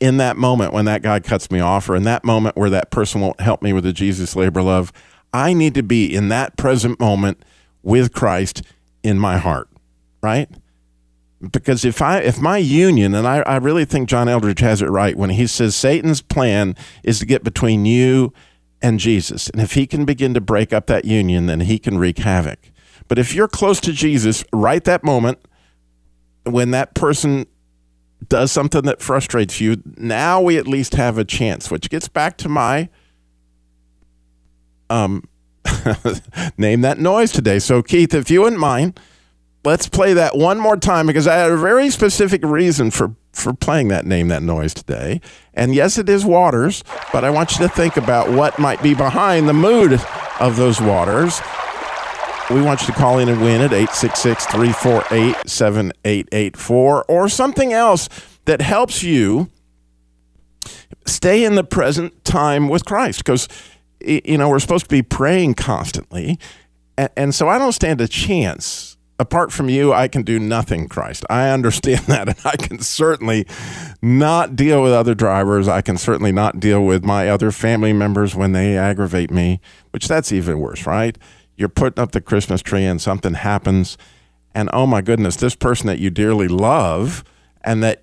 [0.00, 2.90] in that moment when that guy cuts me off, or in that moment where that
[2.90, 4.92] person won't help me with the Jesus labor love,
[5.32, 7.44] I need to be in that present moment
[7.82, 8.62] with Christ
[9.02, 9.68] in my heart,
[10.22, 10.48] right?
[11.52, 14.90] Because if I if my union, and I, I really think John Eldredge has it
[14.90, 18.32] right when he says Satan's plan is to get between you
[18.82, 19.48] and Jesus.
[19.50, 22.70] And if he can begin to break up that union, then he can wreak havoc.
[23.06, 25.38] But if you're close to Jesus right that moment,
[26.44, 27.46] when that person
[28.26, 32.36] does something that frustrates you, now we at least have a chance, which gets back
[32.38, 32.88] to my
[34.90, 35.22] um
[36.58, 37.58] name that noise today.
[37.58, 38.98] So Keith, if you wouldn't mind,
[39.64, 43.52] let's play that one more time because I had a very specific reason for for
[43.52, 45.20] playing that name that noise today.
[45.54, 48.94] And yes, it is waters, but I want you to think about what might be
[48.94, 50.00] behind the mood
[50.40, 51.40] of those waters.
[52.50, 58.08] We want you to call in and win at 866 348 7884 or something else
[58.46, 59.50] that helps you
[61.04, 63.48] stay in the present time with Christ because,
[64.00, 66.38] you know, we're supposed to be praying constantly.
[66.96, 70.88] And, and so I don't stand a chance apart from you, I can do nothing,
[70.88, 71.24] Christ.
[71.28, 72.28] I understand that.
[72.28, 73.46] And I can certainly
[74.00, 75.68] not deal with other drivers.
[75.68, 80.08] I can certainly not deal with my other family members when they aggravate me, which
[80.08, 81.18] that's even worse, right?
[81.58, 83.98] You're putting up the Christmas tree and something happens.
[84.54, 87.24] And oh my goodness, this person that you dearly love
[87.62, 88.02] and that,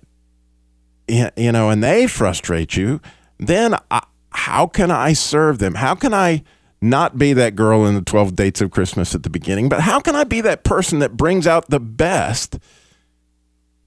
[1.08, 3.00] you know, and they frustrate you,
[3.38, 5.76] then I, how can I serve them?
[5.76, 6.44] How can I
[6.82, 10.00] not be that girl in the 12 dates of Christmas at the beginning, but how
[10.00, 12.58] can I be that person that brings out the best,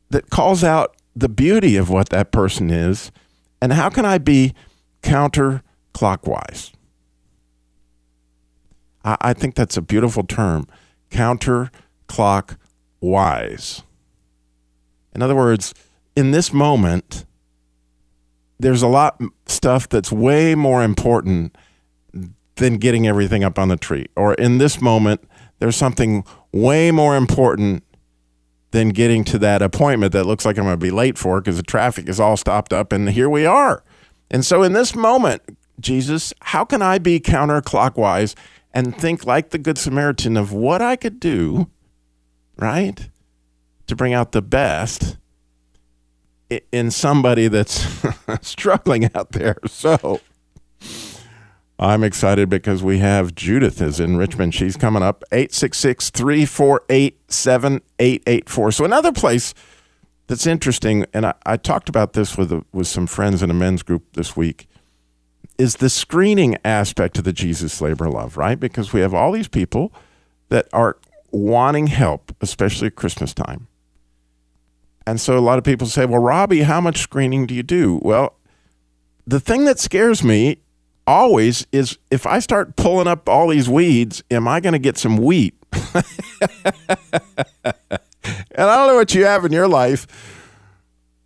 [0.10, 3.12] that calls out the beauty of what that person is?
[3.62, 4.56] And how can I be
[5.04, 6.72] counterclockwise?
[9.10, 10.68] I, I think that's a beautiful term
[11.10, 13.84] counterclockwise.
[15.16, 15.74] In other words,
[16.16, 17.26] in this moment,
[18.60, 21.56] there's a lot stuff that's way more important
[22.56, 24.08] than getting everything up on the tree.
[24.16, 25.24] Or in this moment,
[25.60, 27.84] there's something way more important
[28.72, 31.58] than getting to that appointment that looks like I'm going to be late for because
[31.58, 33.84] the traffic is all stopped up and here we are.
[34.30, 35.42] And so in this moment,
[35.80, 38.36] Jesus, how can I be counterclockwise
[38.74, 41.70] and think like the Good Samaritan of what I could do,
[42.58, 43.10] right,
[43.88, 45.18] to bring out the best
[46.72, 47.88] in somebody that's
[48.42, 49.58] struggling out there?
[49.68, 50.22] So
[51.80, 54.54] I'm excited because we have Judith is in Richmond.
[54.54, 58.72] She's coming up 866 348 7884.
[58.74, 59.54] So, another place
[60.28, 63.54] that's interesting, and I, I talked about this with, a, with some friends in a
[63.54, 64.68] men's group this week,
[65.60, 68.60] is the screening aspect of the Jesus Labor Love, right?
[68.60, 69.94] Because we have all these people
[70.48, 70.98] that are
[71.32, 73.68] wanting help, especially at Christmas time.
[75.06, 78.00] And so a lot of people say, well, Robbie, how much screening do you do?
[78.02, 78.36] Well,
[79.28, 80.60] the thing that scares me
[81.06, 84.98] always is if I start pulling up all these weeds, am I going to get
[84.98, 85.56] some wheat?
[85.74, 86.04] and
[88.56, 90.08] I don't know what you have in your life,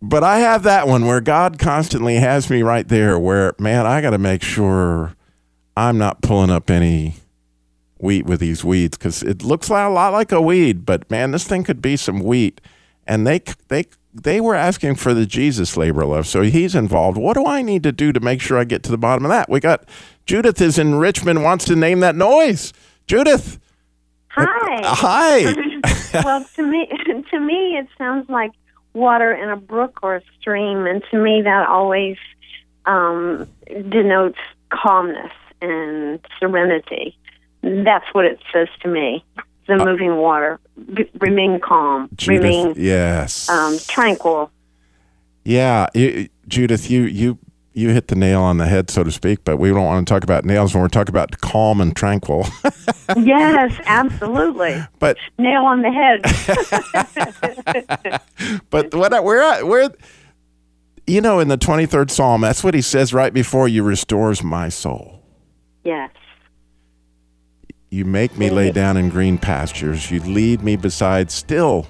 [0.04, 4.00] but I have that one where God constantly has me right there where, man, I
[4.00, 5.14] got to make sure
[5.76, 7.16] I'm not pulling up any
[7.98, 11.44] wheat with these weeds because it looks a lot like a weed, but man, this
[11.44, 12.60] thing could be some wheat.
[13.06, 16.26] And they, they, they were asking for the Jesus labor love.
[16.26, 17.16] So he's involved.
[17.18, 19.30] What do I need to do to make sure I get to the bottom of
[19.30, 19.48] that?
[19.48, 19.88] We got
[20.26, 22.72] Judith is in Richmond, wants to name that noise.
[23.06, 23.58] Judith.
[24.28, 24.80] Hi.
[24.84, 26.22] Hi.
[26.24, 26.88] well, to me,
[27.30, 28.52] to me, it sounds like
[28.94, 32.16] water in a brook or a stream, and to me, that always
[32.86, 34.38] um, denotes
[34.70, 37.16] calmness and serenity.
[37.62, 39.24] That's what it says to me
[39.66, 40.60] the uh, moving water.
[40.92, 42.08] B- remain calm.
[42.16, 43.48] Judith, remain yes.
[43.48, 44.50] Um, tranquil.
[45.44, 47.38] Yeah, you, Judith, you you
[47.74, 49.44] you hit the nail on the head, so to speak.
[49.44, 52.46] But we don't want to talk about nails when we're talking about calm and tranquil.
[53.16, 54.82] yes, absolutely.
[55.00, 56.22] But nail on the head.
[58.70, 59.90] but what we're at, we're
[61.06, 64.42] you know in the twenty third Psalm, that's what he says right before you restores
[64.42, 65.22] my soul.
[65.84, 66.10] Yes
[67.90, 70.10] You make me lay down in green pastures.
[70.10, 71.86] You lead me beside still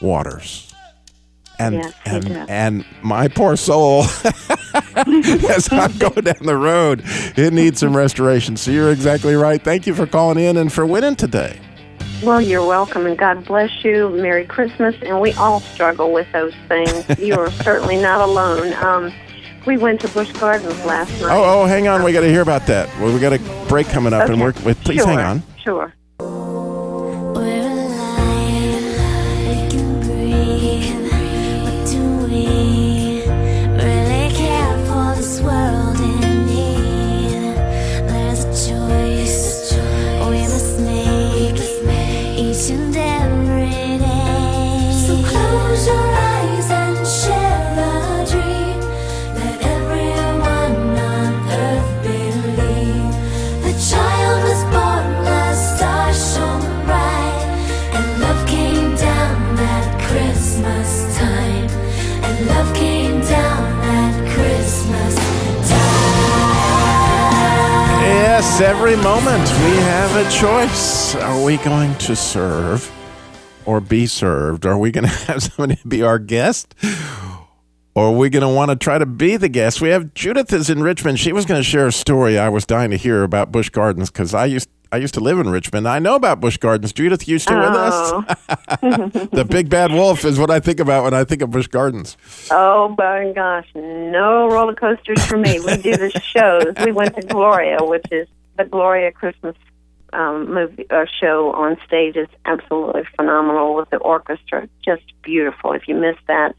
[0.00, 0.67] waters.
[1.58, 4.04] And Yes, and and my poor soul,
[4.94, 7.02] as I'm going down the road,
[7.36, 8.56] it needs some restoration.
[8.56, 9.60] So you're exactly right.
[9.62, 11.58] Thank you for calling in and for winning today.
[12.22, 14.08] Well, you're welcome, and God bless you.
[14.10, 14.94] Merry Christmas.
[15.02, 17.18] And we all struggle with those things.
[17.18, 18.72] you are certainly not alone.
[18.74, 19.12] Um,
[19.66, 21.30] we went to Busch Gardens last night.
[21.30, 22.02] Oh, oh, hang on.
[22.02, 22.88] We got to hear about that.
[23.00, 24.74] Well, we got a break coming up, and we're Okay.
[24.74, 25.42] please sure, hang on.
[25.62, 25.92] Sure.
[68.88, 71.14] Every moment we have a choice.
[71.16, 72.90] Are we going to serve
[73.66, 74.64] or be served?
[74.64, 76.74] Are we going to have somebody be our guest?
[77.94, 79.82] Or are we going to want to try to be the guest?
[79.82, 81.20] We have Judith is in Richmond.
[81.20, 84.10] She was going to share a story I was dying to hear about Busch Gardens
[84.10, 85.86] because I used I used to live in Richmond.
[85.86, 86.94] I know about Busch Gardens.
[86.94, 88.24] Judith, you still with Oh.
[88.26, 88.38] us?
[88.80, 92.16] the big bad wolf is what I think about when I think of Busch Gardens.
[92.50, 95.60] Oh my gosh, no roller coasters for me.
[95.60, 96.72] We do the shows.
[96.86, 98.26] We went to Gloria, which is
[98.58, 99.56] the Gloria Christmas
[100.12, 102.16] um, movie uh, show on stage.
[102.16, 105.72] is absolutely phenomenal with the orchestra, just beautiful.
[105.72, 106.54] If you miss that,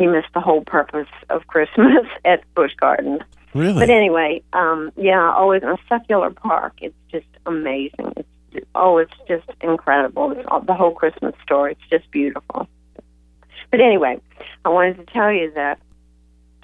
[0.00, 3.20] you miss the whole purpose of Christmas at Busch Gardens.
[3.54, 3.78] Really?
[3.78, 6.74] But anyway, um, yeah, always in a secular park.
[6.80, 8.12] It's just amazing.
[8.16, 8.28] It's
[8.74, 10.32] oh, it's just incredible.
[10.32, 11.72] It's all, the whole Christmas story.
[11.72, 12.68] It's just beautiful.
[13.70, 14.20] But anyway,
[14.64, 15.78] I wanted to tell you that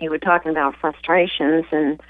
[0.00, 2.00] you were talking about frustrations and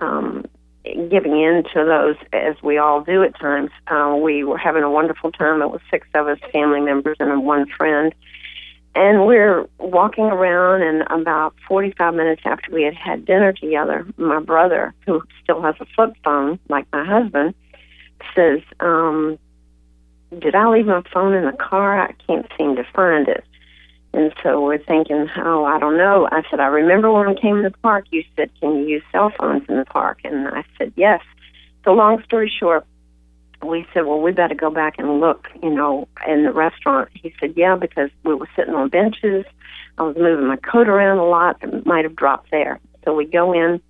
[0.00, 0.44] um,
[0.84, 3.70] giving in to those, as we all do at times.
[3.86, 5.62] Uh, we were having a wonderful time.
[5.62, 8.14] It was six of us, family members, and one friend.
[8.94, 14.40] And we're walking around, and about 45 minutes after we had had dinner together, my
[14.40, 17.54] brother, who still has a flip phone, like my husband,
[18.34, 19.38] says, um,
[20.36, 22.00] Did I leave my phone in the car?
[22.00, 23.44] I can't seem to find it.
[24.12, 26.28] And so we're thinking, oh, I don't know.
[26.32, 29.02] I said, I remember when we came to the park, you said, can you use
[29.12, 30.18] cell phones in the park?
[30.24, 31.22] And I said, yes.
[31.84, 32.84] So long story short,
[33.64, 37.10] we said, well, we better go back and look, you know, in the restaurant.
[37.14, 39.44] He said, yeah, because we were sitting on benches.
[39.98, 41.58] I was moving my coat around a lot.
[41.62, 42.80] It might have dropped there.
[43.04, 43.80] So we go in.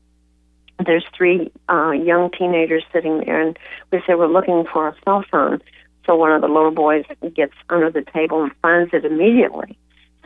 [0.84, 3.58] There's three uh, young teenagers sitting there, and
[3.92, 5.60] we said, we're looking for a cell phone.
[6.06, 7.04] So one of the little boys
[7.34, 9.78] gets under the table and finds it immediately.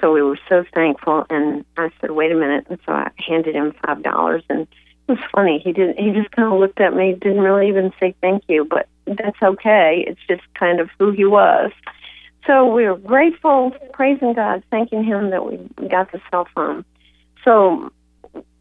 [0.04, 3.54] So we were so thankful, and I said, "Wait a minute!" And so I handed
[3.54, 4.68] him five dollars, and
[5.08, 5.58] it was funny.
[5.58, 5.98] He didn't.
[5.98, 9.42] He just kind of looked at me, didn't really even say thank you, but that's
[9.42, 10.04] okay.
[10.06, 11.72] It's just kind of who he was.
[12.46, 15.56] So we were grateful, praising God, thanking Him that we
[15.88, 16.84] got the cell phone.
[17.42, 17.90] So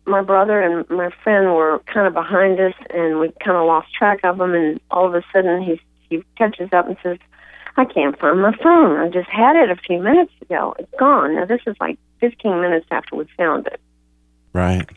[0.05, 3.93] my brother and my friend were kind of behind us, and we kind of lost
[3.93, 4.53] track of him.
[4.53, 7.17] And all of a sudden, he he catches up and says,
[7.75, 8.97] I can't find my phone.
[8.99, 10.75] I just had it a few minutes ago.
[10.77, 11.35] It's gone.
[11.35, 13.79] Now, this is like 15 minutes after we found it.
[14.53, 14.87] Right.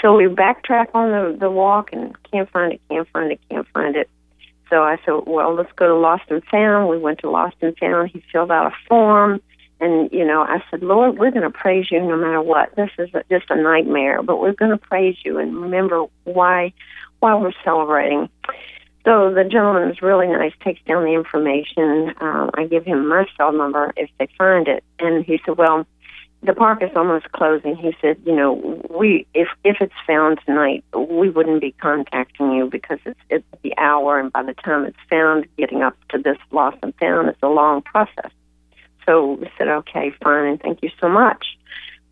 [0.00, 3.66] So we backtrack on the, the walk and can't find it, can't find it, can't
[3.74, 4.08] find it.
[4.70, 6.88] So I said, well, let's go to Lost and Found.
[6.88, 8.10] We went to Lost and Found.
[8.10, 9.40] He filled out a form.
[9.80, 12.74] And, you know, I said, Lord, we're going to praise you no matter what.
[12.74, 16.72] This is a, just a nightmare, but we're going to praise you and remember why,
[17.20, 18.30] why we're celebrating.
[19.04, 22.14] So the gentleman was really nice, takes down the information.
[22.20, 24.82] Um, I give him my cell number if they find it.
[24.98, 25.86] And he said, well,
[26.42, 27.76] the park is almost closing.
[27.76, 32.68] He said, you know, we if if it's found tonight, we wouldn't be contacting you
[32.70, 36.36] because it's it's the hour, and by the time it's found, getting up to this
[36.50, 38.30] lost and found is a long process.
[39.06, 41.46] So we said, okay, fine, and thank you so much.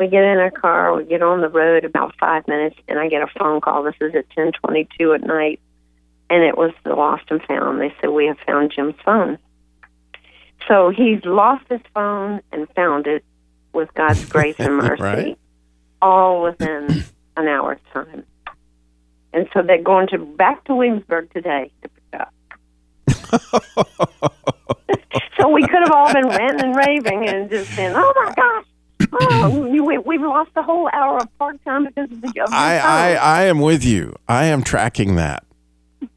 [0.00, 3.08] We get in our car, we get on the road about five minutes, and I
[3.08, 3.82] get a phone call.
[3.82, 5.60] This is at ten twenty-two at night,
[6.32, 7.80] and it was the lost and found.
[7.80, 9.38] They said we have found Jim's phone.
[10.66, 13.22] So he's lost his phone and found it
[13.74, 15.38] with God's grace and mercy, Right.
[16.00, 17.04] all within
[17.36, 18.24] an hour's time.
[19.34, 22.32] And so they're going to back to Williamsburg today to pick up.
[25.38, 28.64] so we could have all been ranting and raving and just saying, "Oh my gosh,
[29.20, 29.50] oh,
[29.84, 33.12] we, we've lost a whole hour of park time because of the your I, I.
[33.14, 34.14] I am with you.
[34.28, 35.44] I am tracking that.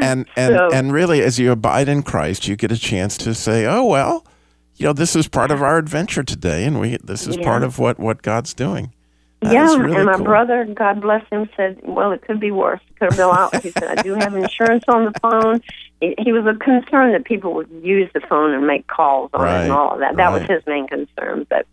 [0.00, 3.34] and and So- and really, as you abide in Christ, you get a chance to
[3.34, 4.24] say, "Oh well,
[4.76, 7.78] you know, this is part of our adventure today, and we this is part of
[7.78, 8.92] what what God's doing."
[9.40, 10.24] That yeah, really and my cool.
[10.24, 12.80] brother, God bless him, said, "Well, it could be worse.
[12.88, 15.60] It could have been out." He said, "I do have insurance on the phone."
[16.00, 19.62] He, he was concerned that people would use the phone and make calls on it
[19.64, 20.16] and all of that.
[20.16, 21.46] That was his main concern.
[21.50, 21.66] But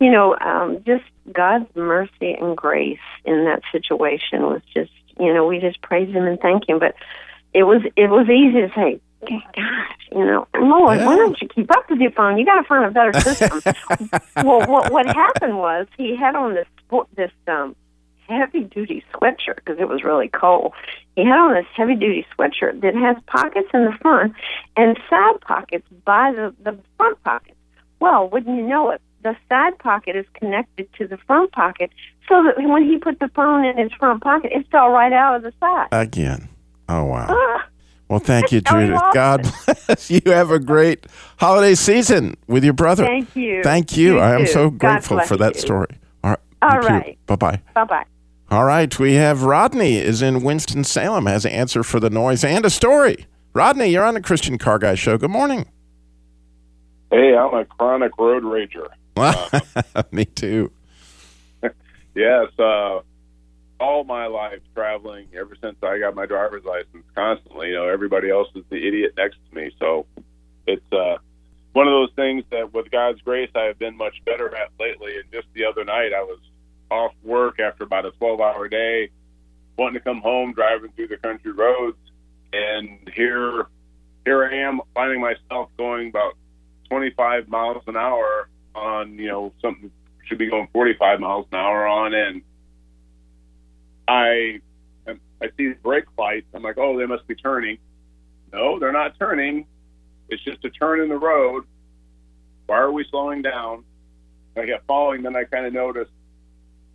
[0.00, 5.46] you know, um, just God's mercy and grace in that situation was just, you know,
[5.46, 6.78] we just praise Him and thank Him.
[6.78, 6.94] But
[7.54, 11.70] it was it was easy to say, "Gosh, you know, Lord, why don't you keep
[11.70, 12.38] up with your phone?
[12.38, 13.60] You got to find a better system."
[14.44, 16.66] well, what what happened was he had on this
[17.16, 17.74] this um
[18.28, 20.72] heavy duty sweatshirt because it was really cold.
[21.16, 24.34] He had on this heavy duty sweatshirt that has pockets in the front
[24.76, 27.56] and side pockets by the the front pockets.
[28.00, 29.00] Well, wouldn't you know it?
[29.22, 31.90] The side pocket is connected to the front pocket,
[32.28, 35.36] so that when he put the phone in his front pocket, it fell right out
[35.36, 35.88] of the side.
[35.92, 36.48] again.
[36.88, 37.26] Oh wow.
[37.28, 37.66] Ah,
[38.08, 38.90] Well, thank you, Judith.
[38.94, 39.42] lost God
[39.86, 40.20] bless you.
[40.26, 41.06] Have a great
[41.38, 43.04] holiday season with your brother.
[43.04, 43.62] Thank you.
[43.62, 44.14] Thank you.
[44.14, 44.52] You I am too.
[44.52, 45.60] so grateful for that you.
[45.60, 45.88] story.
[46.24, 46.38] All right.
[46.62, 47.18] All right.
[47.26, 47.60] Bye bye.
[47.74, 48.04] bye bye.
[48.50, 48.96] All right.
[48.98, 52.70] We have Rodney is in Winston Salem has an answer for the noise and a
[52.70, 53.26] story.
[53.52, 55.18] Rodney, you're on the Christian Car Guy Show.
[55.18, 55.66] Good morning.
[57.10, 58.86] Hey, I'm a chronic road rager.
[60.12, 60.72] Me too.
[62.14, 62.98] Yes, uh,
[63.78, 67.04] all my life traveling ever since I got my driver's license.
[67.14, 69.70] Constantly, you know, everybody else is the idiot next to me.
[69.78, 70.06] So
[70.66, 71.18] it's uh,
[71.74, 75.16] one of those things that, with God's grace, I have been much better at lately.
[75.16, 76.40] And just the other night, I was
[76.90, 79.10] off work after about a 12-hour day,
[79.76, 81.98] wanting to come home, driving through the country roads,
[82.52, 83.66] and here,
[84.24, 86.36] here I am finding myself going about
[86.88, 89.90] 25 miles an hour on, you know, something
[90.24, 92.42] should be going 45 miles an hour on, and
[94.06, 94.60] I
[95.40, 96.46] I see the brake lights.
[96.54, 97.78] I'm like, oh, they must be turning.
[98.52, 99.66] No, they're not turning.
[100.28, 101.64] It's just a turn in the road.
[102.66, 103.84] Why are we slowing down?
[104.56, 105.22] I kept following.
[105.22, 106.10] Then I kind of noticed,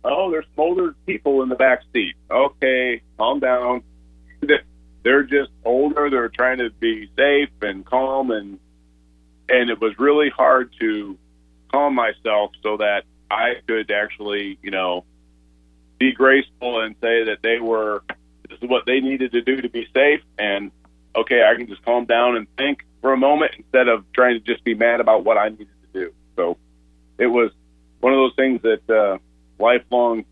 [0.04, 2.14] oh, there's older people in the back seat.
[2.30, 3.82] Okay, calm down.
[5.02, 6.10] They're just older.
[6.10, 8.58] They're trying to be safe and calm, and
[9.48, 11.18] and it was really hard to
[11.74, 15.04] calm myself so that I could actually, you know,
[15.98, 18.02] be graceful and say that they were
[18.48, 20.70] this is what they needed to do to be safe and
[21.16, 24.40] okay, I can just calm down and think for a moment instead of trying to
[24.40, 26.12] just be mad about what I needed to do.
[26.36, 26.56] So
[27.18, 27.50] it was
[28.00, 29.18] one of those things that uh
[29.58, 30.24] lifelong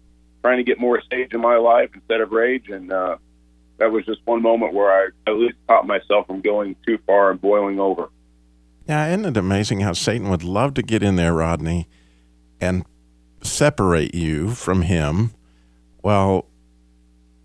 [0.42, 3.16] trying to get more sage in my life instead of rage and uh
[3.78, 7.32] that was just one moment where I at least caught myself from going too far
[7.32, 8.10] and boiling over.
[8.92, 11.88] Yeah, isn't it amazing how Satan would love to get in there, Rodney,
[12.60, 12.84] and
[13.42, 15.32] separate you from him?
[16.02, 16.44] Well,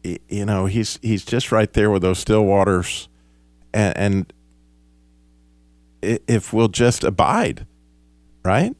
[0.04, 3.08] you know, he's he's just right there with those still waters,
[3.74, 4.34] and, and
[6.02, 7.66] if we'll just abide,
[8.43, 8.76] right,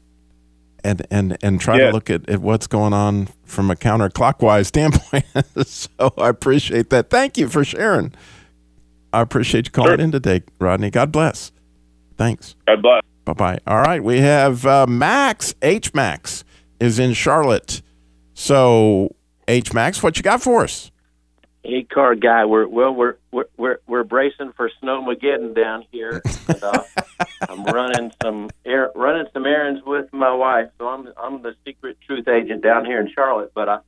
[0.84, 1.86] and and and try Yeah.
[1.86, 5.24] to look at, at what's going on from a counterclockwise standpoint.
[5.66, 7.08] so I appreciate that.
[7.08, 8.12] Thank you for sharing.
[9.10, 10.00] I appreciate you calling Sure.
[10.04, 10.90] in today, Rodney.
[10.90, 11.50] God bless.
[12.18, 12.56] Thanks.
[12.66, 13.02] God bless.
[13.24, 13.58] Bye bye.
[13.66, 15.54] All right, we have uh, Max.
[15.62, 16.44] H Max
[16.80, 17.80] is in Charlotte.
[18.34, 19.14] So
[19.46, 20.90] H Max, what you got for us?
[21.62, 22.44] Hey, car guy.
[22.44, 22.94] We're well.
[22.94, 26.22] We're we're we're, we're bracing for snowmageddon down here.
[26.48, 26.82] And, uh,
[27.48, 30.70] I'm running some air, running some errands with my wife.
[30.78, 33.52] So I'm I'm the secret truth agent down here in Charlotte.
[33.54, 33.78] But I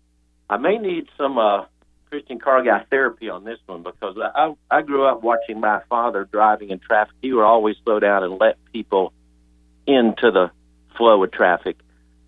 [0.48, 1.64] I may need some uh,
[2.10, 6.28] Christian car guy therapy on this one because I I grew up watching my father
[6.30, 7.14] driving in traffic.
[7.22, 9.12] He would always slow down and let people
[9.86, 10.50] into the
[10.96, 11.76] flow of traffic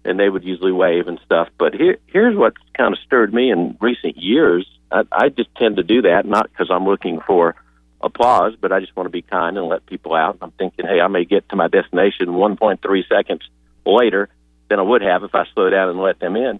[0.05, 1.49] and they would usually wave and stuff.
[1.59, 4.67] But here, here's what's kind of stirred me in recent years.
[4.91, 7.55] I, I just tend to do that, not because I'm looking for
[8.01, 10.39] applause, but I just want to be kind and let people out.
[10.43, 13.43] I'm thinking, hey, I may get to my destination 1.3 seconds
[13.87, 14.29] later
[14.69, 16.59] than I would have if I slow down and let them in.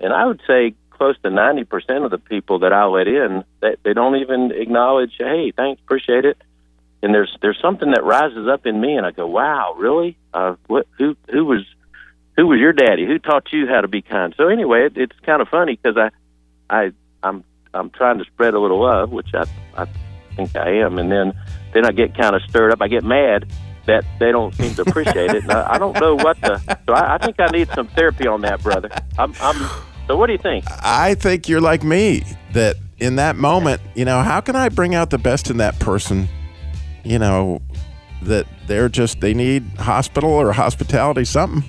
[0.00, 3.74] And I would say close to 90% of the people that I let in, they,
[3.82, 6.40] they don't even acknowledge, hey, thanks, appreciate it.
[7.02, 10.16] And there's there's something that rises up in me, and I go, wow, really?
[10.32, 10.86] Uh, what?
[10.98, 11.64] Who who was
[12.36, 13.04] who was your daddy?
[13.04, 14.32] Who taught you how to be kind?
[14.36, 16.10] So anyway, it, it's kind of funny because I,
[16.70, 16.92] I,
[17.24, 17.42] I'm,
[17.74, 19.46] I'm trying to spread a little love, which I,
[19.76, 19.88] I
[20.36, 21.32] think I am, and then,
[21.74, 22.80] then I get kind of stirred up.
[22.80, 23.50] I get mad
[23.86, 26.58] that they don't seem to appreciate it, and I, I don't know what the.
[26.86, 28.90] So I, I think I need some therapy on that, brother.
[29.18, 29.68] I'm, I'm.
[30.06, 30.64] So what do you think?
[30.84, 34.94] I think you're like me that in that moment, you know, how can I bring
[34.94, 36.28] out the best in that person?
[37.04, 37.60] You know,
[38.22, 41.64] that they're just they need hospital or hospitality something,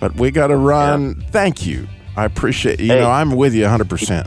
[0.00, 1.22] but we got to run.
[1.30, 1.86] Thank you.
[2.16, 3.00] I appreciate you Hey.
[3.00, 3.88] know I'm with you 100.
[3.88, 4.26] percent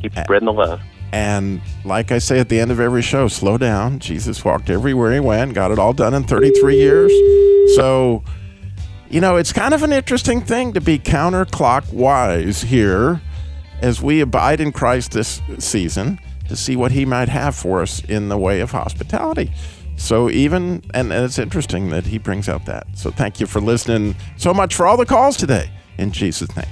[0.00, 0.80] Keep spreading the love.
[1.12, 3.98] And like I say at the end of every show, slow down.
[4.00, 7.12] Jesus walked everywhere he went, got it all done in 33 years.
[7.76, 8.24] So,
[9.10, 13.20] you know, it's kind of an interesting thing to be counterclockwise here
[13.80, 18.02] as we abide in Christ this season to see what he might have for us
[18.04, 19.52] in the way of hospitality.
[19.96, 22.86] So even and, and it's interesting that he brings out that.
[22.94, 26.66] So thank you for listening so much for all the calls today in Jesus' name.